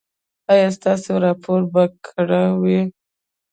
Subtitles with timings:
[0.51, 2.81] ایا ستاسو راپور به کره وي؟